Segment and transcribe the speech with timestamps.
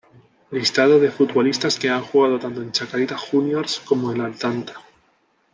[0.49, 4.73] Listado de futbolistas que han jugado tanto en Chacarita Juniors como en Atlanta.